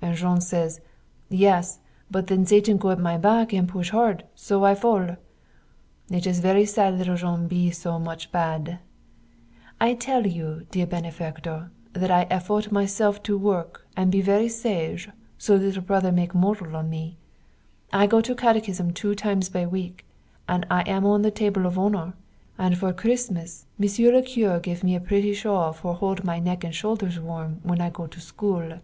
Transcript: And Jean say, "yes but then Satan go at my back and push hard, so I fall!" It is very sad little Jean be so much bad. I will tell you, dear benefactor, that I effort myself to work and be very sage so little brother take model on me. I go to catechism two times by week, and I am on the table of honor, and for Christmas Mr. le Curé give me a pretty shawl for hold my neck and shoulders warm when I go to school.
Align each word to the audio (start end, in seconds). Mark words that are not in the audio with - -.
And 0.00 0.16
Jean 0.16 0.40
say, 0.40 0.70
"yes 1.28 1.78
but 2.10 2.28
then 2.28 2.46
Satan 2.46 2.78
go 2.78 2.88
at 2.90 2.98
my 2.98 3.18
back 3.18 3.52
and 3.52 3.68
push 3.68 3.90
hard, 3.90 4.24
so 4.34 4.64
I 4.64 4.74
fall!" 4.74 5.16
It 6.08 6.26
is 6.26 6.40
very 6.40 6.64
sad 6.64 6.96
little 6.96 7.16
Jean 7.16 7.46
be 7.48 7.70
so 7.70 7.98
much 7.98 8.32
bad. 8.32 8.78
I 9.78 9.90
will 9.90 9.96
tell 9.98 10.26
you, 10.26 10.66
dear 10.70 10.86
benefactor, 10.86 11.70
that 11.92 12.10
I 12.10 12.22
effort 12.30 12.72
myself 12.72 13.22
to 13.24 13.36
work 13.36 13.86
and 13.94 14.10
be 14.10 14.22
very 14.22 14.48
sage 14.48 15.10
so 15.36 15.54
little 15.56 15.82
brother 15.82 16.10
take 16.10 16.34
model 16.34 16.74
on 16.76 16.88
me. 16.88 17.18
I 17.92 18.06
go 18.06 18.22
to 18.22 18.34
catechism 18.34 18.90
two 18.94 19.14
times 19.14 19.50
by 19.50 19.66
week, 19.66 20.06
and 20.48 20.66
I 20.70 20.80
am 20.88 21.04
on 21.04 21.20
the 21.20 21.30
table 21.30 21.66
of 21.66 21.78
honor, 21.78 22.14
and 22.56 22.78
for 22.78 22.94
Christmas 22.94 23.66
Mr. 23.78 24.10
le 24.14 24.22
Curé 24.22 24.62
give 24.62 24.82
me 24.82 24.96
a 24.96 24.98
pretty 25.02 25.34
shawl 25.34 25.74
for 25.74 25.92
hold 25.94 26.24
my 26.24 26.38
neck 26.38 26.64
and 26.64 26.74
shoulders 26.74 27.20
warm 27.20 27.60
when 27.62 27.82
I 27.82 27.90
go 27.90 28.06
to 28.06 28.20
school. 28.22 28.78